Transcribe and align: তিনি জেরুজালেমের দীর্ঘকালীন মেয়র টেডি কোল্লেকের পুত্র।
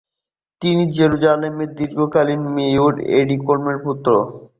তিনি 0.61 0.83
জেরুজালেমের 0.95 1.69
দীর্ঘকালীন 1.77 2.41
মেয়র 2.55 2.93
টেডি 2.99 3.37
কোল্লেকের 3.45 3.77
পুত্র। 3.85 4.11